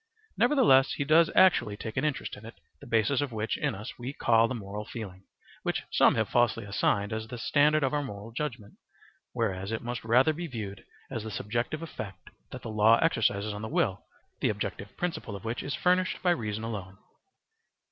Nevertheless 0.35 0.93
he 0.93 1.03
does 1.03 1.29
actually 1.35 1.77
take 1.77 1.95
an 1.95 2.03
interest 2.03 2.35
in 2.35 2.43
it, 2.43 2.55
the 2.79 2.87
basis 2.87 3.21
of 3.21 3.31
which 3.31 3.55
in 3.55 3.75
us 3.75 3.99
we 3.99 4.13
call 4.13 4.47
the 4.47 4.55
moral 4.55 4.83
feeling, 4.83 5.25
which 5.61 5.83
some 5.91 6.15
have 6.15 6.27
falsely 6.27 6.65
assigned 6.65 7.13
as 7.13 7.27
the 7.27 7.37
standard 7.37 7.83
of 7.83 7.93
our 7.93 8.01
moral 8.01 8.31
judgement, 8.31 8.77
whereas 9.31 9.71
it 9.71 9.83
must 9.83 10.03
rather 10.03 10.33
be 10.33 10.47
viewed 10.47 10.85
as 11.11 11.23
the 11.23 11.29
subjective 11.29 11.83
effect 11.83 12.31
that 12.49 12.63
the 12.63 12.69
law 12.71 12.97
exercises 12.97 13.53
on 13.53 13.61
the 13.61 13.67
will, 13.67 14.03
the 14.39 14.49
objective 14.49 14.97
principle 14.97 15.35
of 15.35 15.45
which 15.45 15.61
is 15.61 15.75
furnished 15.75 16.23
by 16.23 16.31
reason 16.31 16.63
alone. 16.63 16.97